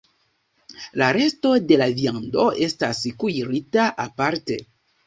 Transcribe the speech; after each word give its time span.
La 1.01 1.09
resto 1.17 1.51
de 1.73 1.79
la 1.83 1.89
viando 2.01 2.49
estas 2.71 3.07
kuirita 3.23 3.89
aparte. 4.09 4.65